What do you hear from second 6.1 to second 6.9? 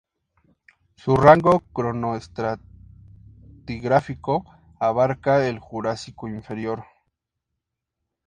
inferior.